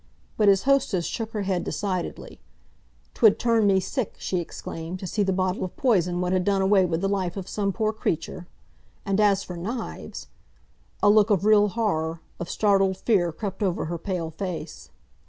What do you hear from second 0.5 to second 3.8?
hostess shook her head decidedly. "'Twould turn me